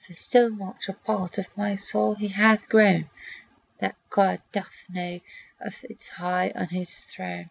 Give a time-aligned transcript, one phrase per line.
[0.00, 3.08] For so much a part of my soul he hath grown
[3.78, 5.18] That God doth know
[5.60, 7.48] of it high on his throne.